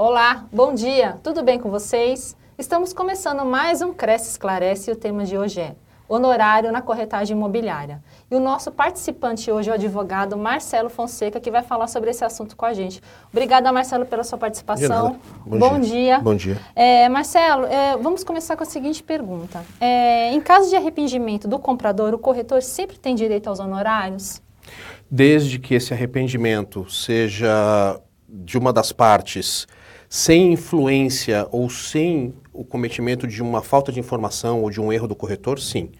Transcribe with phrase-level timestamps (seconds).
[0.00, 2.36] Olá, bom dia, tudo bem com vocês?
[2.56, 5.74] Estamos começando mais um Cresce Esclarece e o tema de hoje é
[6.08, 8.00] honorário na corretagem imobiliária.
[8.30, 12.24] E o nosso participante hoje é o advogado Marcelo Fonseca, que vai falar sobre esse
[12.24, 13.02] assunto com a gente.
[13.32, 15.18] Obrigada, Marcelo, pela sua participação.
[15.44, 15.90] Bom, Bom dia.
[15.90, 16.18] dia.
[16.20, 16.60] Bom dia.
[16.76, 19.64] É, Marcelo, é, vamos começar com a seguinte pergunta.
[19.80, 24.40] É, em caso de arrependimento do comprador, o corretor sempre tem direito aos honorários?
[25.10, 29.66] Desde que esse arrependimento seja de uma das partes
[30.08, 35.06] sem influência ou sem o cometimento de uma falta de informação ou de um erro
[35.06, 35.90] do corretor, sim.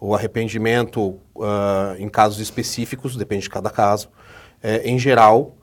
[0.00, 4.08] O arrependimento, uh, em casos específicos, depende de cada caso,
[4.62, 5.56] é, em geral,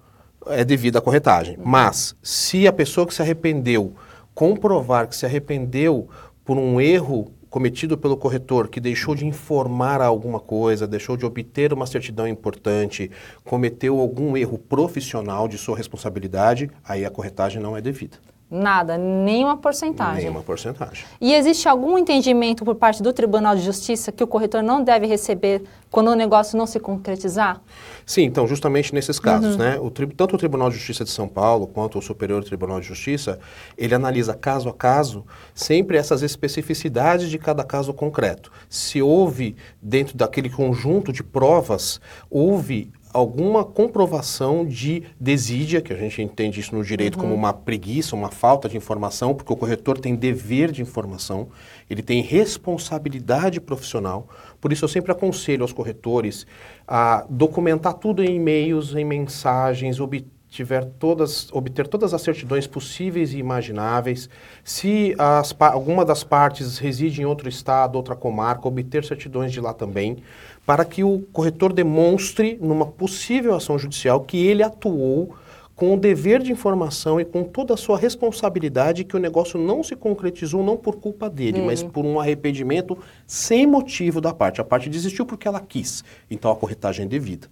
[0.47, 1.57] é devido à corretagem.
[1.63, 3.95] Mas, se a pessoa que se arrependeu
[4.35, 6.09] comprovar que se arrependeu
[6.43, 11.71] por um erro cometido pelo corretor que deixou de informar alguma coisa, deixou de obter
[11.71, 13.09] uma certidão importante,
[13.45, 18.17] cometeu algum erro profissional de sua responsabilidade, aí a corretagem não é devida.
[18.51, 20.23] Nada, nenhuma porcentagem.
[20.23, 21.05] Nenhuma porcentagem.
[21.21, 25.07] E existe algum entendimento por parte do Tribunal de Justiça que o corretor não deve
[25.07, 27.61] receber quando o negócio não se concretizar?
[28.05, 29.57] Sim, então, justamente nesses casos, uhum.
[29.57, 29.79] né?
[29.79, 33.39] O, tanto o Tribunal de Justiça de São Paulo quanto o Superior Tribunal de Justiça,
[33.75, 35.25] ele analisa caso a caso
[35.55, 38.51] sempre essas especificidades de cada caso concreto.
[38.69, 46.21] Se houve, dentro daquele conjunto de provas, houve alguma comprovação de desídia, que a gente
[46.21, 47.21] entende isso no direito uhum.
[47.21, 51.47] como uma preguiça, uma falta de informação, porque o corretor tem dever de informação,
[51.89, 54.27] ele tem responsabilidade profissional.
[54.59, 56.45] Por isso eu sempre aconselho aos corretores
[56.85, 63.37] a documentar tudo em e-mails, em mensagens, obtiver todas, obter todas as certidões possíveis e
[63.37, 64.29] imagináveis.
[64.61, 69.73] Se as, alguma das partes reside em outro estado, outra comarca, obter certidões de lá
[69.73, 70.17] também
[70.65, 75.35] para que o corretor demonstre, numa possível ação judicial, que ele atuou
[75.75, 79.83] com o dever de informação e com toda a sua responsabilidade que o negócio não
[79.83, 84.61] se concretizou não por culpa dele, mas por um arrependimento sem motivo da parte.
[84.61, 86.03] A parte desistiu porque ela quis.
[86.31, 87.49] Então a corretagem é devida.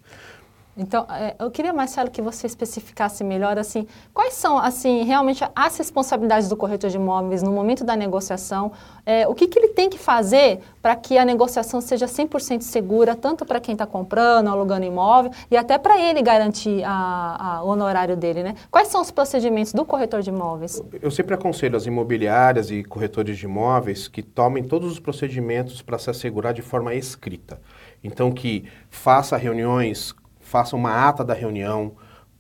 [0.75, 5.77] Então, é, eu queria, Marcelo, que você especificasse melhor, assim, quais são, assim, realmente as
[5.77, 8.71] responsabilidades do corretor de imóveis no momento da negociação,
[9.05, 13.15] é, o que, que ele tem que fazer para que a negociação seja 100% segura,
[13.15, 17.67] tanto para quem está comprando, alugando imóvel, e até para ele garantir a, a, o
[17.67, 18.55] honorário dele, né?
[18.71, 20.81] Quais são os procedimentos do corretor de imóveis?
[21.01, 25.99] Eu sempre aconselho as imobiliárias e corretores de imóveis que tomem todos os procedimentos para
[25.99, 27.61] se assegurar de forma escrita.
[28.03, 30.13] Então, que faça reuniões
[30.53, 31.93] faça uma ata da reunião,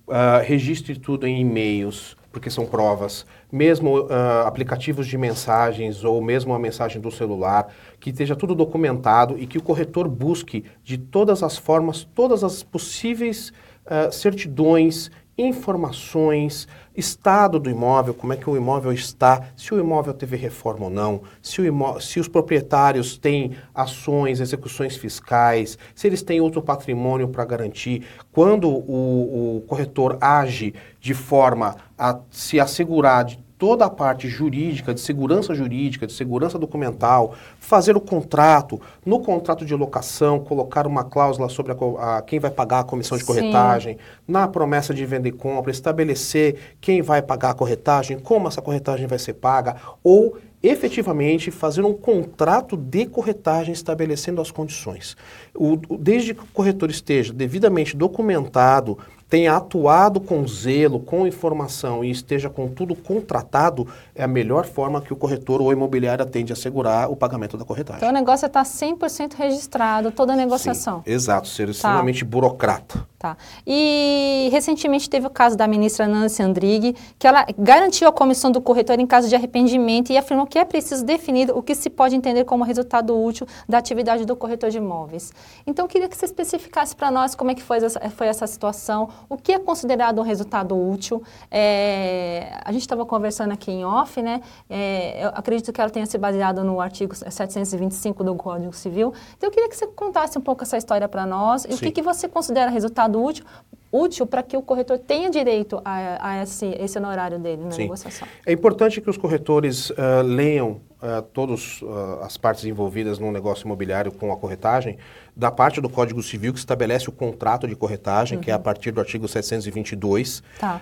[0.07, 6.53] uh, registre tudo em e-mails, porque são provas, mesmo uh, aplicativos de mensagens ou mesmo
[6.53, 11.41] a mensagem do celular, que esteja tudo documentado e que o corretor busque de todas
[11.41, 13.51] as formas, todas as possíveis
[13.87, 20.13] uh, certidões informações, estado do imóvel, como é que o imóvel está, se o imóvel
[20.13, 21.61] teve reforma ou não, se,
[22.01, 28.69] se os proprietários têm ações, execuções fiscais, se eles têm outro patrimônio para garantir, quando
[28.69, 34.99] o, o corretor age de forma a se assegurar de toda a parte jurídica, de
[34.99, 41.47] segurança jurídica, de segurança documental, fazer o contrato, no contrato de locação, colocar uma cláusula
[41.47, 43.99] sobre a, a quem vai pagar a comissão de corretagem, Sim.
[44.27, 49.07] na promessa de venda e compra, estabelecer quem vai pagar a corretagem, como essa corretagem
[49.07, 55.15] vai ser paga, ou efetivamente fazer um contrato de corretagem estabelecendo as condições.
[55.55, 58.97] O, desde que o corretor esteja devidamente documentado,
[59.33, 65.01] tenha atuado com zelo, com informação e esteja com tudo contratado, é a melhor forma
[65.01, 67.97] que o corretor ou imobiliária tende a assegurar o pagamento da corretagem.
[67.97, 71.01] Então o negócio está 100% registrado, toda a negociação.
[71.03, 71.71] Sim, exato, ser tá.
[71.71, 73.07] extremamente burocrata.
[73.23, 73.37] Tá.
[73.65, 78.59] E recentemente teve o caso da ministra Nancy Andrighi, que ela garantiu a comissão do
[78.59, 82.17] corretor em caso de arrependimento e afirmou que é preciso definir o que se pode
[82.17, 85.31] entender como resultado útil da atividade do corretor de imóveis.
[85.65, 88.45] Então, eu queria que você especificasse para nós como é que foi essa, foi essa
[88.45, 91.23] situação, o que é considerado um resultado útil.
[91.49, 94.41] É, a gente estava conversando aqui em off, né?
[94.69, 99.13] É, eu acredito que ela tenha se baseado no artigo 725 do Código Civil.
[99.37, 101.75] Então, eu queria que você contasse um pouco essa história para nós e Sim.
[101.75, 103.45] o que, que você considera resultado útil,
[103.91, 107.83] útil para que o corretor tenha direito a, a esse, esse honorário dele na Sim.
[107.83, 108.27] negociação.
[108.45, 113.65] É importante que os corretores uh, leiam uh, todas uh, as partes envolvidas num negócio
[113.65, 114.97] imobiliário com a corretagem,
[115.35, 118.43] da parte do Código Civil que estabelece o contrato de corretagem, uhum.
[118.43, 118.63] que é a uhum.
[118.63, 120.41] partir do artigo 722.
[120.59, 120.81] Tá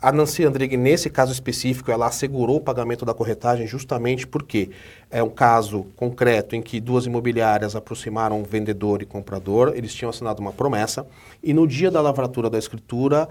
[0.00, 4.70] a Nancy Andrighi, nesse caso específico, ela assegurou o pagamento da corretagem justamente porque
[5.10, 10.40] é um caso concreto em que duas imobiliárias aproximaram vendedor e comprador, eles tinham assinado
[10.40, 11.04] uma promessa
[11.42, 13.28] e no dia da lavratura da escritura,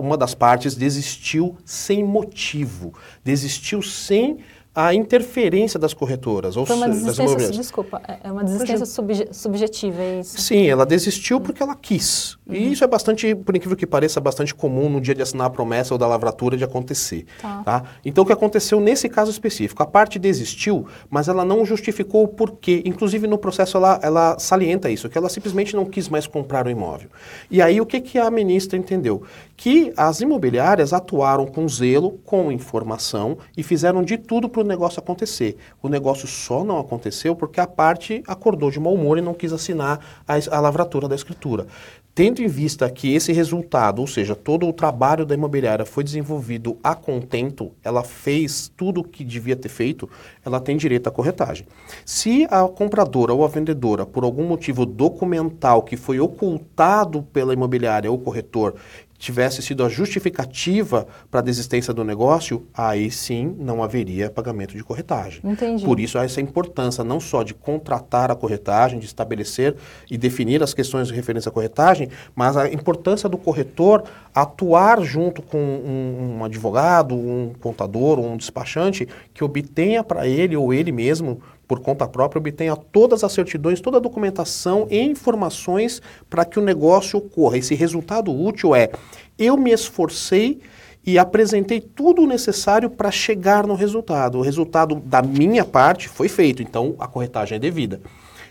[0.00, 4.38] uma das partes desistiu sem motivo, desistiu sem
[4.74, 6.56] a interferência das corretoras.
[6.56, 10.40] Ou Foi uma desistência, desculpa, é, é uma desistência subje, subjetiva, é isso?
[10.40, 12.38] Sim, ela desistiu porque ela quis.
[12.46, 12.54] Uhum.
[12.54, 15.50] E isso é bastante, por incrível que pareça, bastante comum no dia de assinar a
[15.50, 17.26] promessa ou da lavratura de acontecer.
[17.40, 17.62] Tá.
[17.62, 17.84] tá?
[18.02, 19.82] Então, o que aconteceu nesse caso específico?
[19.82, 22.82] A parte desistiu, mas ela não justificou o porquê.
[22.86, 26.70] Inclusive, no processo, ela, ela salienta isso, que ela simplesmente não quis mais comprar o
[26.70, 27.10] imóvel.
[27.50, 29.22] E aí, o que, que a ministra entendeu?
[29.62, 34.98] Que as imobiliárias atuaram com zelo, com informação e fizeram de tudo para o negócio
[34.98, 35.56] acontecer.
[35.80, 39.52] O negócio só não aconteceu porque a parte acordou de mau humor e não quis
[39.52, 41.68] assinar a, a lavratura da escritura.
[42.14, 46.76] Tendo em vista que esse resultado, ou seja, todo o trabalho da imobiliária foi desenvolvido
[46.84, 50.10] a contento, ela fez tudo o que devia ter feito,
[50.44, 51.66] ela tem direito à corretagem.
[52.04, 58.10] Se a compradora ou a vendedora, por algum motivo documental que foi ocultado pela imobiliária
[58.10, 58.74] ou corretor,
[59.22, 64.82] tivesse sido a justificativa para a desistência do negócio, aí sim não haveria pagamento de
[64.82, 65.40] corretagem.
[65.44, 65.84] Entendi.
[65.84, 69.76] Por isso, essa importância não só de contratar a corretagem, de estabelecer
[70.10, 74.02] e definir as questões de referência à corretagem, mas a importância do corretor
[74.34, 80.74] atuar junto com um, um advogado, um contador, um despachante que obtenha para ele ou
[80.74, 81.40] ele mesmo
[81.72, 86.62] por conta própria, obtenha todas as certidões, toda a documentação e informações para que o
[86.62, 87.56] negócio ocorra.
[87.56, 88.90] Esse resultado útil é:
[89.38, 90.60] eu me esforcei
[91.02, 94.36] e apresentei tudo o necessário para chegar no resultado.
[94.36, 98.02] O resultado da minha parte foi feito, então a corretagem é devida.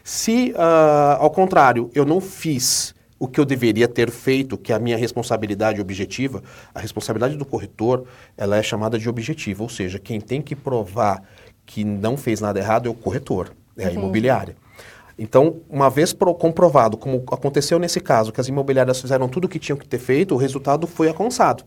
[0.04, 4.76] Se, uh, ao contrário, eu não fiz o que eu deveria ter feito, que é
[4.76, 6.42] a minha responsabilidade objetiva,
[6.74, 11.22] a responsabilidade do corretor, ela é chamada de objetiva, ou seja, quem tem que provar
[11.66, 14.56] que não fez nada errado é o corretor, é a imobiliária.
[15.18, 19.48] Então, uma vez pro, comprovado, como aconteceu nesse caso, que as imobiliárias fizeram tudo o
[19.48, 21.64] que tinham que ter feito, o resultado foi alcançado.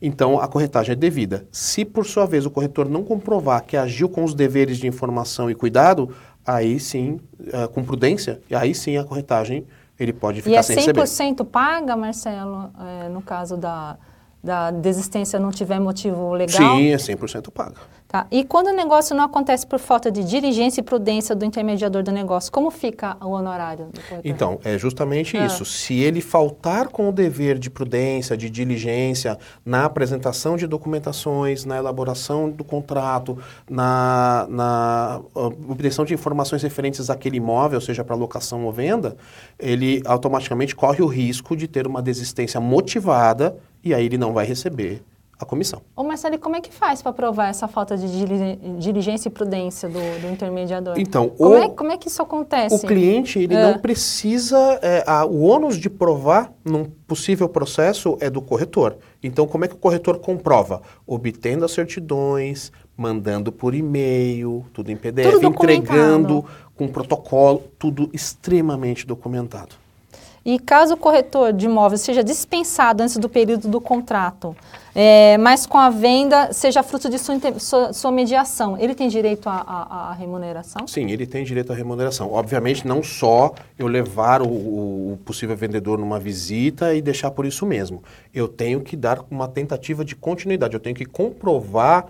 [0.00, 1.44] Então, a corretagem é devida.
[1.50, 5.50] Se, por sua vez, o corretor não comprovar que agiu com os deveres de informação
[5.50, 6.14] e cuidado,
[6.46, 9.66] aí sim, uh, com prudência, aí sim a corretagem
[9.98, 11.00] ele pode ficar sem receber.
[11.00, 13.96] E é 100% paga, Marcelo, é, no caso da,
[14.42, 16.76] da desistência não tiver motivo legal?
[16.76, 17.74] Sim, é 100% paga.
[18.08, 18.26] Tá.
[18.30, 22.10] E quando o negócio não acontece por falta de diligência e prudência do intermediador do
[22.10, 23.90] negócio, como fica o honorário?
[24.24, 25.44] então, é justamente é.
[25.44, 25.62] isso.
[25.66, 31.76] Se ele faltar com o dever de prudência, de diligência, na apresentação de documentações, na
[31.76, 33.36] elaboração do contrato,
[33.68, 39.18] na, na obtenção de informações referentes àquele imóvel, seja para locação ou venda,
[39.58, 43.54] ele automaticamente corre o risco de ter uma desistência motivada
[43.84, 45.02] e aí ele não vai receber
[45.38, 45.80] a comissão.
[45.94, 48.06] Ô Marcelo, como é que faz para provar essa falta de
[48.78, 50.94] diligência e prudência do, do intermediador?
[50.98, 52.74] Então, como, o, é, como é que isso acontece?
[52.74, 53.62] O cliente ele é.
[53.62, 58.96] não precisa, é, a, o ônus de provar num possível processo é do corretor.
[59.22, 60.82] Então, como é que o corretor comprova?
[61.06, 66.44] Obtendo as certidões, mandando por e-mail, tudo em PDF, tudo entregando
[66.74, 69.76] com protocolo, tudo extremamente documentado.
[70.48, 74.56] E caso o corretor de imóveis seja dispensado antes do período do contrato,
[74.94, 79.46] é, mas com a venda seja fruto de sua, sua, sua mediação, ele tem direito
[79.46, 80.86] à remuneração?
[80.86, 82.32] Sim, ele tem direito à remuneração.
[82.32, 87.66] Obviamente, não só eu levar o, o, possível vendedor numa visita e deixar por isso
[87.66, 88.02] mesmo.
[88.32, 92.06] Eu tenho que dar uma tentativa de continuidade, eu tenho que comprovar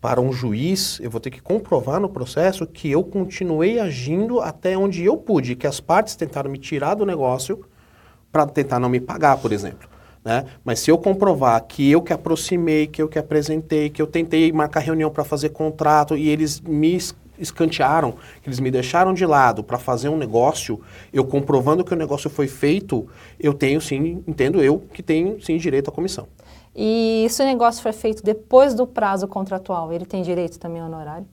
[0.00, 4.76] para um juiz, eu vou ter que comprovar no processo que eu continuei agindo até
[4.76, 7.64] onde eu pude, que as partes tentaram me tirar do negócio
[8.30, 9.88] para tentar não me pagar, por exemplo.
[10.24, 10.44] Né?
[10.64, 14.50] Mas se eu comprovar que eu que aproximei, que eu que apresentei, que eu tentei
[14.52, 16.98] marcar reunião para fazer contrato e eles me
[17.38, 20.80] escantearam, que eles me deixaram de lado para fazer um negócio,
[21.12, 23.06] eu comprovando que o negócio foi feito,
[23.38, 26.26] eu tenho sim, entendo eu, que tenho sim direito à comissão.
[26.74, 30.88] E se o negócio foi feito depois do prazo contratual, ele tem direito também ao
[30.88, 31.26] honorário?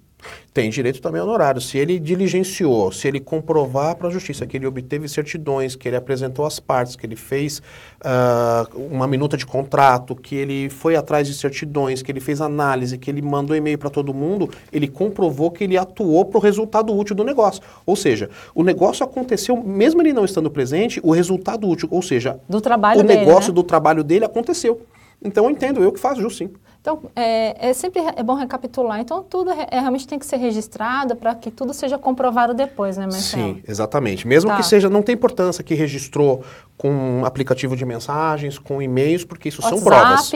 [0.54, 1.60] Tem direito também ao honorário.
[1.60, 5.96] Se ele diligenciou, se ele comprovar para a justiça que ele obteve certidões, que ele
[5.96, 7.60] apresentou as partes, que ele fez
[8.04, 12.98] uh, uma minuta de contrato, que ele foi atrás de certidões, que ele fez análise,
[12.98, 16.96] que ele mandou e-mail para todo mundo, ele comprovou que ele atuou para o resultado
[16.96, 17.62] útil do negócio.
[17.86, 22.40] Ou seja, o negócio aconteceu, mesmo ele não estando presente, o resultado útil, ou seja,
[22.48, 23.56] do trabalho o dele, negócio né?
[23.56, 24.82] do trabalho dele aconteceu.
[25.24, 26.52] Então eu entendo, eu que faço justo sim.
[26.84, 29.00] Então, é, é sempre é bom recapitular.
[29.00, 33.06] Então, tudo é, realmente tem que ser registrado para que tudo seja comprovado depois, né,
[33.06, 33.56] Marcelo?
[33.56, 34.28] Sim, exatamente.
[34.28, 34.58] Mesmo tá.
[34.58, 36.44] que seja, não tem importância que registrou
[36.78, 39.82] com aplicativo de mensagens, com e-mails, porque isso WhatsApp.
[39.82, 40.32] são provas.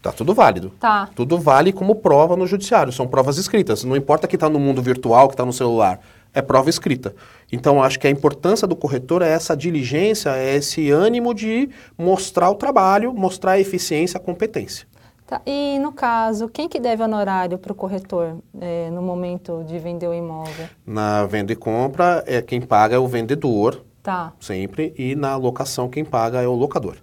[0.00, 0.70] Tá tudo válido.
[0.78, 1.08] Tá.
[1.12, 2.92] Tudo vale como prova no judiciário.
[2.92, 3.82] São provas escritas.
[3.82, 5.98] Não importa que está no mundo virtual, que está no celular.
[6.32, 7.16] É prova escrita.
[7.50, 11.68] Então, acho que a importância do corretor é essa diligência, é esse ânimo de
[11.98, 14.86] mostrar o trabalho, mostrar a eficiência, a competência.
[15.30, 15.40] Tá.
[15.46, 20.08] E no caso, quem que deve honorário para o corretor é, no momento de vender
[20.08, 20.68] o imóvel?
[20.84, 24.32] Na venda e compra, é quem paga é o vendedor, tá.
[24.40, 26.96] sempre, e na locação quem paga é o locador.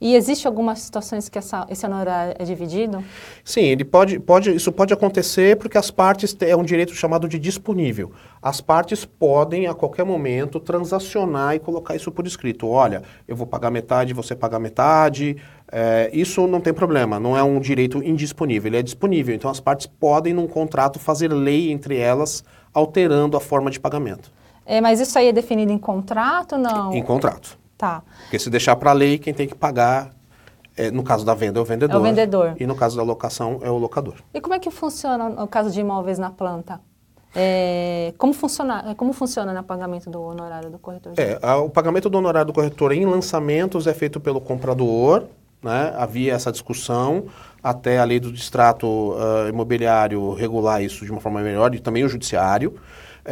[0.00, 3.04] E existe algumas situações que essa, esse honorário é dividido?
[3.44, 7.38] Sim, ele pode, pode, isso pode acontecer porque as partes é um direito chamado de
[7.38, 8.10] disponível.
[8.40, 12.66] As partes podem a qualquer momento transacionar e colocar isso por escrito.
[12.66, 15.36] Olha, eu vou pagar metade, você pagar metade.
[15.70, 19.34] É, isso não tem problema, não é um direito indisponível, ele é disponível.
[19.34, 22.42] Então as partes podem num contrato fazer lei entre elas,
[22.72, 24.32] alterando a forma de pagamento.
[24.64, 26.94] É, mas isso aí é definido em contrato, não?
[26.94, 27.58] Em contrato.
[27.80, 28.02] Tá.
[28.24, 30.10] Porque se deixar para a lei, quem tem que pagar,
[30.76, 31.96] é, no caso da venda, é o vendedor.
[31.96, 32.54] É o vendedor.
[32.60, 34.16] E no caso da locação, é o locador.
[34.34, 36.78] E como é que funciona no caso de imóveis na planta?
[37.34, 41.14] É, como, funciona, como funciona no pagamento do honorário do corretor?
[41.16, 45.24] É, a, o pagamento do honorário do corretor em lançamentos é feito pelo comprador,
[45.62, 45.94] né?
[45.96, 47.28] havia essa discussão
[47.62, 52.04] até a lei do distrato uh, imobiliário regular isso de uma forma melhor, e também
[52.04, 52.74] o judiciário.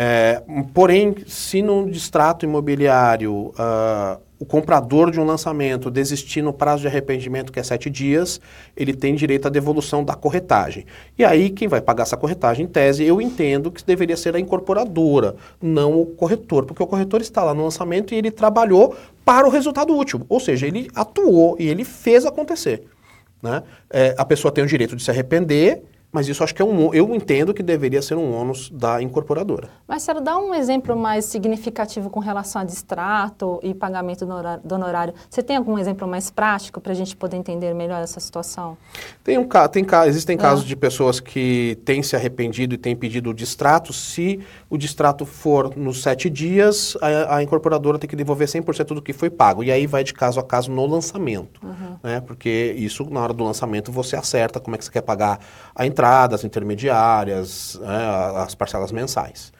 [0.00, 0.40] É,
[0.72, 6.86] porém, se no distrato imobiliário uh, o comprador de um lançamento desistir no prazo de
[6.86, 8.40] arrependimento, que é sete dias,
[8.76, 10.86] ele tem direito à devolução da corretagem.
[11.18, 14.38] E aí, quem vai pagar essa corretagem, em tese, eu entendo que deveria ser a
[14.38, 19.48] incorporadora, não o corretor, porque o corretor está lá no lançamento e ele trabalhou para
[19.48, 22.84] o resultado útil, ou seja, ele atuou e ele fez acontecer.
[23.42, 23.64] Né?
[23.90, 26.92] É, a pessoa tem o direito de se arrepender mas isso acho que é um,
[26.94, 29.68] eu entendo que deveria ser um ônus da incorporadora.
[29.86, 34.26] Marcelo, dá um exemplo mais significativo com relação a distrato e pagamento
[34.64, 35.12] do honorário.
[35.28, 38.76] Você tem algum exemplo mais prático para a gente poder entender melhor essa situação?
[39.22, 40.40] Tem um, tem, existem ah.
[40.40, 43.92] casos de pessoas que têm se arrependido e têm pedido o distrato.
[43.92, 49.02] Se o distrato for nos sete dias, a, a incorporadora tem que devolver 100% do
[49.02, 49.62] que foi pago.
[49.62, 51.60] E aí vai de caso a caso no lançamento.
[51.62, 51.98] Uhum.
[52.02, 52.20] Né?
[52.22, 55.38] Porque isso, na hora do lançamento, você acerta como é que você quer pagar
[55.74, 59.52] a entrada entradas intermediárias, né, as parcelas mensais.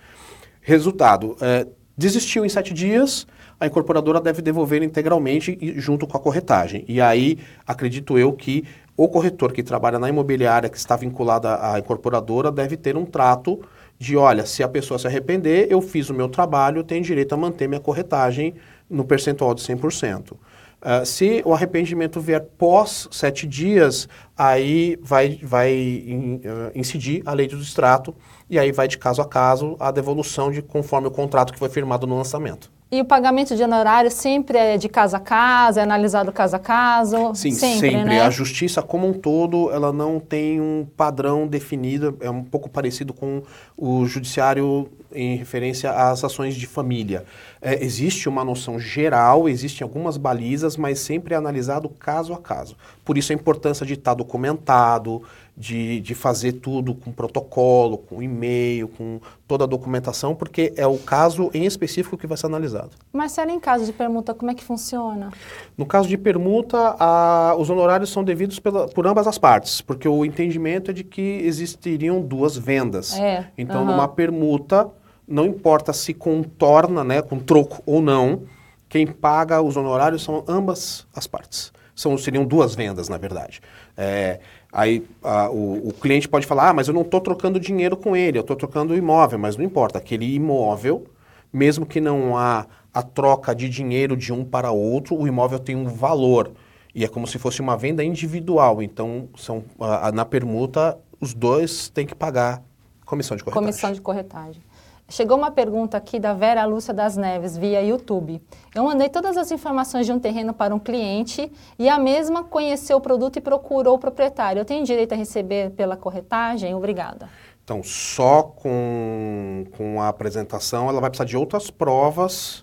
[0.61, 1.67] Resultado, é,
[1.97, 3.27] desistiu em sete dias,
[3.59, 6.85] a incorporadora deve devolver integralmente junto com a corretagem.
[6.87, 8.65] E aí, acredito eu que
[8.97, 13.61] o corretor que trabalha na imobiliária, que está vinculada à incorporadora, deve ter um trato
[13.99, 17.37] de, olha, se a pessoa se arrepender, eu fiz o meu trabalho, tenho direito a
[17.37, 18.55] manter minha corretagem
[18.89, 20.37] no percentual de 100%.
[20.81, 27.33] Uh, se o arrependimento vier pós sete dias, aí vai, vai in, uh, incidir a
[27.33, 28.15] lei do distrato
[28.49, 31.69] e aí vai de caso a caso a devolução de conforme o contrato que foi
[31.69, 32.71] firmado no lançamento.
[32.91, 36.59] E o pagamento de honorário sempre é de caso a caso, é analisado caso a
[36.59, 37.35] caso?
[37.35, 37.91] Sim, sempre.
[37.91, 38.05] sempre.
[38.05, 38.23] Né?
[38.23, 43.13] A justiça como um todo, ela não tem um padrão definido, é um pouco parecido
[43.13, 43.43] com
[43.77, 47.27] o judiciário em referência às ações de família.
[47.61, 52.75] É, existe uma noção geral, existem algumas balizas, mas sempre é analisado caso a caso.
[53.05, 55.23] Por isso a importância de estar documentado,
[55.59, 60.97] de, de fazer tudo com protocolo, com e-mail, com toda a documentação, porque é o
[60.97, 62.91] caso em específico que vai ser analisado.
[63.13, 65.31] Marcelo, em caso de permuta, como é que funciona?
[65.77, 70.07] No caso de permuta, a, os honorários são devidos pela, por ambas as partes, porque
[70.07, 73.19] o entendimento é de que existiriam duas vendas.
[73.19, 73.87] É, então, uhum.
[73.87, 74.89] numa permuta,
[75.27, 78.43] não importa se contorna, né, com troco ou não,
[78.89, 81.73] quem paga os honorários são ambas as partes.
[81.99, 83.61] São, seriam duas vendas, na verdade.
[83.97, 84.39] É,
[84.73, 88.15] Aí a, o, o, cliente pode falar, ah, mas eu não estou trocando dinheiro com
[88.15, 91.07] ele, eu estou trocando imóvel, mas não importa, aquele imóvel,
[91.53, 95.75] mesmo que não há a troca de dinheiro de um para outro, o imóvel tem
[95.75, 96.53] um valor.
[96.95, 98.83] E é como se fosse uma venda individual.
[98.83, 102.63] Então, são, a, a, na permuta, os dois têm que pagar
[103.07, 103.67] comissão de corretagem.
[103.67, 104.63] Comissão de corretagem.
[105.11, 108.43] Chegou uma pergunta aqui da Vera Lúcia das Neves via YouTube.
[108.75, 112.99] Eu mandei todas as informações de um terreno para um cliente e a mesma conheceu
[112.99, 114.61] o produto e procurou o proprietário.
[114.61, 116.75] Eu tenho direito a receber pela corretagem?
[116.75, 117.31] Obrigada.
[117.65, 122.63] Então, só com, com a apresentação, ela vai precisar de outras provas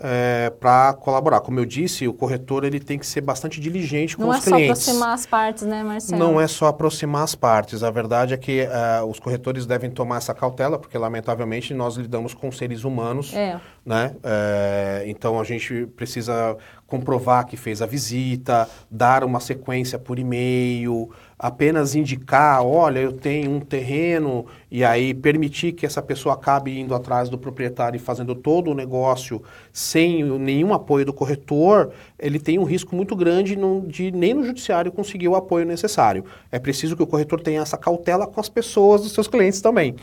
[0.00, 1.40] é, para colaborar.
[1.40, 4.50] Como eu disse, o corretor ele tem que ser bastante diligente com Não os clientes.
[4.50, 6.18] Não é só aproximar as partes, né, Marcelo?
[6.18, 7.82] Não é só aproximar as partes.
[7.82, 12.34] A verdade é que uh, os corretores devem tomar essa cautela, porque lamentavelmente nós lidamos
[12.34, 13.58] com seres humanos, é.
[13.84, 14.14] né?
[14.22, 21.10] É, então a gente precisa comprovar que fez a visita, dar uma sequência por e-mail,
[21.38, 26.94] apenas indicar, olha, eu tenho um terreno e aí permitir que essa pessoa acabe indo
[26.94, 32.58] atrás do proprietário e fazendo todo o negócio sem nenhum apoio do corretor, ele tem
[32.58, 36.24] um risco muito grande de nem no judiciário conseguir o apoio necessário.
[36.50, 39.94] É preciso que o corretor tenha essa cautela com as pessoas, dos seus clientes também.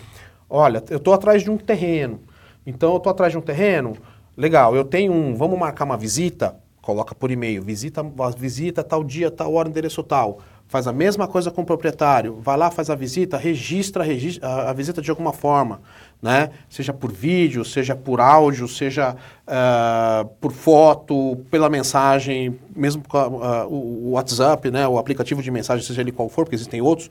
[0.47, 2.19] Olha, eu estou atrás de um terreno,
[2.65, 3.97] então eu estou atrás de um terreno,
[4.37, 8.05] legal, eu tenho um, vamos marcar uma visita, coloca por e-mail, visita,
[8.37, 10.39] visita tal dia, tal hora, endereço tal
[10.73, 14.03] faz a mesma coisa com o proprietário, vai lá, faz a visita, registra,
[14.41, 15.79] a, a, visita de alguma forma,
[16.19, 16.49] né?
[16.67, 23.71] Seja por vídeo, seja por áudio, seja uh, por foto, pela mensagem, mesmo com uh,
[23.71, 24.87] o WhatsApp, né?
[24.87, 27.07] O aplicativo de mensagem, seja ele qual for, porque existem outros,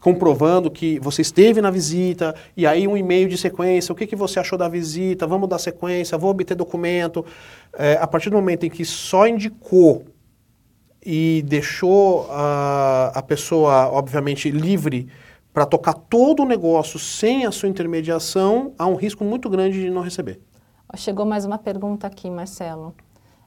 [0.00, 4.14] comprovando que você esteve na visita, e aí um e-mail de sequência, o que, que
[4.14, 7.26] você achou da visita, vamos dar sequência, vou obter documento.
[7.76, 10.04] É, a partir do momento em que só indicou
[11.04, 15.08] e deixou a, a pessoa, obviamente, livre
[15.52, 19.90] para tocar todo o negócio sem a sua intermediação, há um risco muito grande de
[19.90, 20.40] não receber.
[20.96, 22.94] Chegou mais uma pergunta aqui, Marcelo.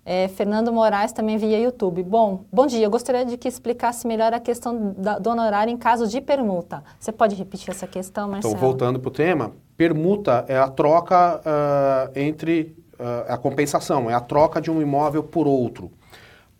[0.05, 2.03] É, Fernando Moraes também via YouTube.
[2.03, 2.85] Bom, bom dia.
[2.85, 6.83] Eu gostaria de que explicasse melhor a questão da, do honorário em caso de permuta.
[6.99, 8.53] Você pode repetir essa questão, Marcelo?
[8.53, 14.13] Então, voltando para o tema, permuta é a troca uh, entre uh, a compensação, é
[14.13, 15.89] a troca de um imóvel por outro.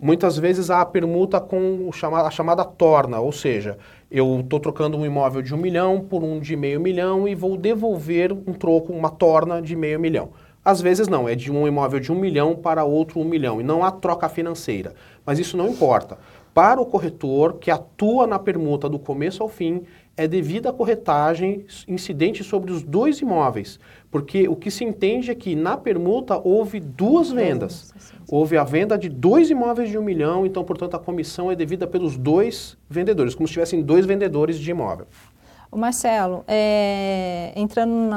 [0.03, 3.77] Muitas vezes há a permuta com a chamada torna, ou seja,
[4.11, 7.55] eu estou trocando um imóvel de um milhão por um de meio milhão e vou
[7.55, 10.31] devolver um troco, uma torna de meio milhão.
[10.65, 13.63] Às vezes não, é de um imóvel de um milhão para outro um milhão e
[13.63, 14.93] não há troca financeira.
[15.25, 16.17] Mas isso não importa.
[16.53, 19.83] Para o corretor que atua na permuta do começo ao fim,
[20.15, 23.79] é devida a corretagem incidente sobre os dois imóveis,
[24.11, 27.91] porque o que se entende é que na permuta houve duas vendas.
[28.29, 31.87] Houve a venda de dois imóveis de um milhão, então, portanto, a comissão é devida
[31.87, 35.07] pelos dois vendedores, como se tivessem dois vendedores de imóvel.
[35.71, 38.15] O Marcelo, é, entrando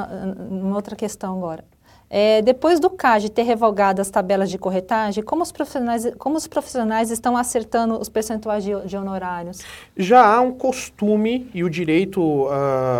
[0.51, 1.65] em outra questão agora.
[2.09, 6.47] É, depois do CAD ter revogado as tabelas de corretagem, como os profissionais, como os
[6.47, 9.59] profissionais estão acertando os percentuais de, de honorários?
[9.95, 12.49] Já há um costume, e o direito uh,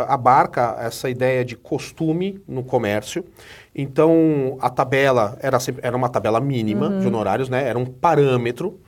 [0.07, 3.23] abarca essa ideia de costume no comércio.
[3.73, 6.99] Então, a tabela era, sempre, era uma tabela mínima uhum.
[6.99, 7.67] de honorários, né?
[7.67, 8.79] era um parâmetro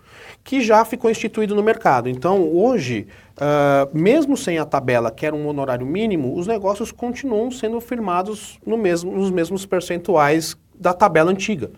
[0.50, 2.10] que já ficou instituído no mercado.
[2.10, 3.06] Então, hoje,
[3.38, 8.58] uh, mesmo sem a tabela, que era um honorário mínimo, os negócios continuam sendo firmados
[8.66, 11.70] no mesmo, nos mesmos percentuais da tabela antiga.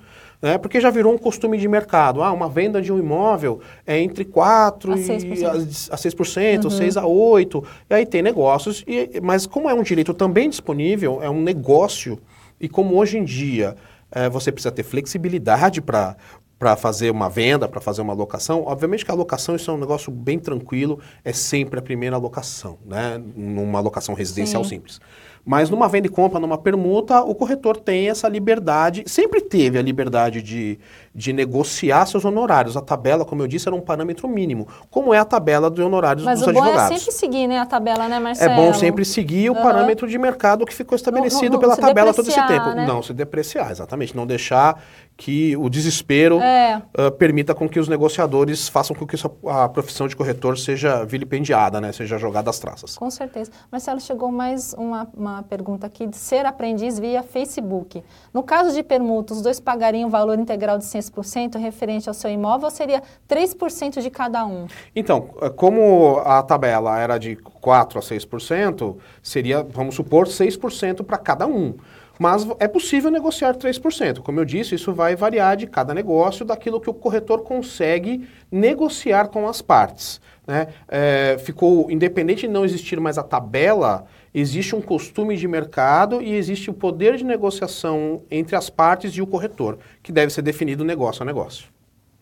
[0.41, 0.57] Né?
[0.57, 2.23] Porque já virou um costume de mercado.
[2.23, 6.69] Ah, uma venda de um imóvel é entre 4% a 6%, a, a 6% uhum.
[6.69, 7.65] 6 a 8%.
[7.89, 12.17] E aí tem negócios, e, mas como é um direito também disponível, é um negócio,
[12.57, 13.75] e como hoje em dia
[14.12, 16.15] é, você precisa ter flexibilidade para
[16.62, 18.65] para fazer uma venda, para fazer uma locação.
[18.67, 22.78] Obviamente que a locação isso é um negócio bem tranquilo, é sempre a primeira locação,
[22.86, 23.19] né?
[23.36, 24.76] Numa locação residencial Sim.
[24.76, 25.00] simples.
[25.43, 29.82] Mas numa venda e compra, numa permuta, o corretor tem essa liberdade, sempre teve a
[29.82, 30.78] liberdade de,
[31.15, 32.78] de negociar seus honorários.
[32.78, 36.24] A tabela, como eu disse, era um parâmetro mínimo, como é a tabela de honorários
[36.24, 36.76] Mas dos advogados.
[36.76, 38.52] Mas o bom é sempre seguir né, a tabela, né, Marcelo?
[38.52, 39.63] É bom sempre seguir o uhum.
[39.63, 42.69] parâmetro de mercado que ficou estabelecido não, não, não pela tabela todo esse tempo.
[42.76, 42.86] Né?
[42.86, 44.15] Não se depreciar, exatamente.
[44.15, 44.80] Não deixar
[45.17, 46.82] que o desespero é.
[46.97, 49.15] uh, permita com que os negociadores façam com que
[49.47, 52.97] a profissão de corretor seja vilipendiada, né, seja jogada às traças.
[52.97, 53.52] Com certeza.
[53.71, 58.04] Marcelo, chegou mais uma, uma pergunta aqui de ser aprendiz via Facebook.
[58.34, 62.32] No caso de permuta, os dois pagariam o valor integral de 100% referente ao seu
[62.32, 64.67] imóvel ou seria 3% de cada um?
[64.95, 71.17] Então, eh, como a tabela era de 4% a 6%, seria, vamos supor, 6% para
[71.17, 71.76] cada um.
[72.21, 74.19] Mas é possível negociar 3%.
[74.19, 79.29] Como eu disse, isso vai variar de cada negócio, daquilo que o corretor consegue negociar
[79.29, 80.21] com as partes.
[80.45, 80.67] Né?
[80.88, 84.05] É, ficou, independente de não existir mais a tabela,
[84.36, 89.21] existe um costume de mercado e existe o poder de negociação entre as partes e
[89.23, 91.69] o corretor, que deve ser definido negócio a negócio.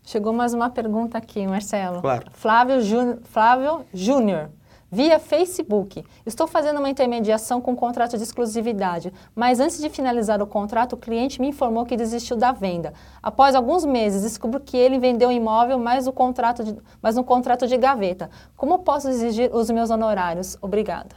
[0.05, 1.99] Chegou mais uma pergunta aqui, Marcelo.
[1.99, 2.27] Claro.
[2.31, 2.77] Flávio,
[3.25, 4.49] Flávio Júnior
[4.91, 6.03] via Facebook.
[6.25, 10.97] Estou fazendo uma intermediação com contrato de exclusividade, mas antes de finalizar o contrato, o
[10.97, 12.93] cliente me informou que desistiu da venda.
[13.21, 16.75] Após alguns meses, descubro que ele vendeu o imóvel, mas, o contrato de,
[17.15, 18.29] no contrato de gaveta.
[18.55, 20.57] Como posso exigir os meus honorários?
[20.61, 21.09] Obrigada.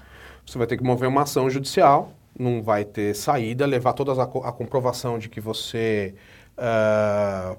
[0.45, 4.25] Você vai ter que mover uma ação judicial, não vai ter saída, levar toda a,
[4.25, 6.15] a comprovação de que você...
[6.59, 7.57] Uh,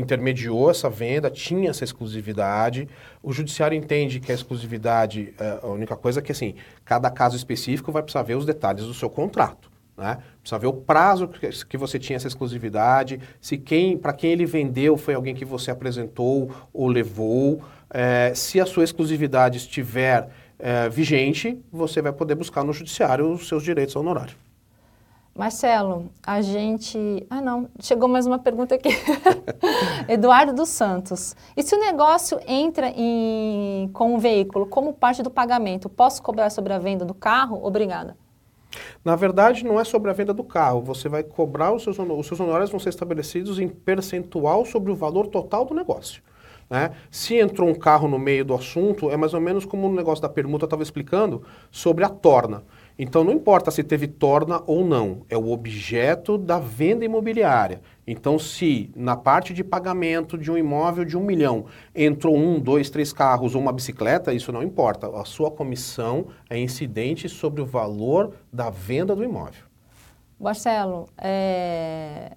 [0.00, 2.88] intermediou essa venda, tinha essa exclusividade.
[3.22, 7.36] O judiciário entende que a exclusividade, é a única coisa é que, assim, cada caso
[7.36, 9.70] específico vai precisar ver os detalhes do seu contrato.
[9.96, 10.18] Né?
[10.40, 11.28] Precisa ver o prazo
[11.68, 15.70] que, você tinha essa exclusividade, se quem, para quem ele vendeu foi alguém que você
[15.70, 17.62] apresentou ou levou.
[17.90, 23.46] É, se a sua exclusividade estiver é, vigente, você vai poder buscar no judiciário os
[23.46, 24.34] seus direitos ao honorário.
[25.40, 27.26] Marcelo, a gente.
[27.30, 28.90] Ah, não, chegou mais uma pergunta aqui.
[30.06, 31.34] Eduardo dos Santos.
[31.56, 33.88] E se o negócio entra em...
[33.94, 37.58] com o veículo como parte do pagamento, posso cobrar sobre a venda do carro?
[37.64, 38.18] Obrigada.
[39.02, 40.82] Na verdade, não é sobre a venda do carro.
[40.82, 44.94] Você vai cobrar os seus, os seus honorários vão ser estabelecidos em percentual sobre o
[44.94, 46.22] valor total do negócio.
[46.68, 46.90] Né?
[47.10, 50.20] Se entrou um carro no meio do assunto, é mais ou menos como o negócio
[50.20, 52.62] da permuta estava explicando sobre a torna.
[53.02, 57.80] Então não importa se teve torna ou não, é o objeto da venda imobiliária.
[58.06, 62.90] Então, se na parte de pagamento de um imóvel de um milhão entrou um, dois,
[62.90, 65.06] três carros ou uma bicicleta, isso não importa.
[65.18, 69.64] A sua comissão é incidente sobre o valor da venda do imóvel.
[70.38, 72.32] Marcelo, é...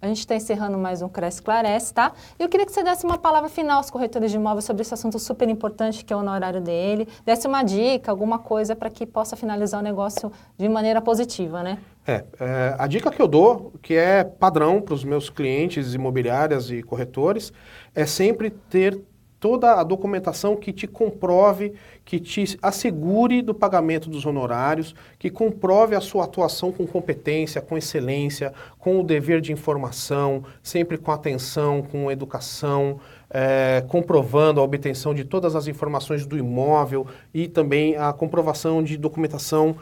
[0.00, 2.12] A gente está encerrando mais um Cresce Clarece, tá?
[2.38, 5.18] Eu queria que você desse uma palavra final aos corretores de imóveis sobre esse assunto
[5.18, 9.34] super importante que é o honorário dele, desse uma dica, alguma coisa para que possa
[9.34, 11.78] finalizar o negócio de maneira positiva, né?
[12.06, 16.70] É, é a dica que eu dou, que é padrão para os meus clientes imobiliárias
[16.70, 17.52] e corretores,
[17.92, 19.00] é sempre ter
[19.40, 21.74] toda a documentação que te comprove,
[22.08, 27.76] que te assegure do pagamento dos honorários, que comprove a sua atuação com competência, com
[27.76, 32.98] excelência, com o dever de informação, sempre com atenção, com educação,
[33.30, 38.96] é, comprovando a obtenção de todas as informações do imóvel e também a comprovação de
[38.96, 39.76] documentação,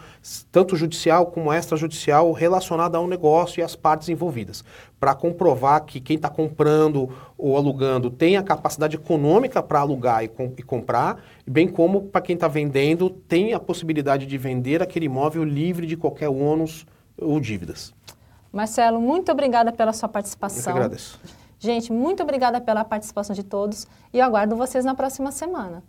[0.50, 4.64] tanto judicial como extrajudicial, relacionada ao negócio e às partes envolvidas,
[4.98, 7.08] para comprovar que quem está comprando
[7.38, 12.22] ou alugando tem a capacidade econômica para alugar e, com, e comprar, bem como para
[12.22, 16.86] quem está vendendo tem a possibilidade de vender aquele imóvel livre de qualquer ônus
[17.18, 17.92] ou dívidas.
[18.50, 20.72] Marcelo, muito obrigada pela sua participação.
[20.72, 21.20] Eu agradeço.
[21.58, 25.82] Gente, muito obrigada pela participação de todos e eu aguardo vocês na próxima semana.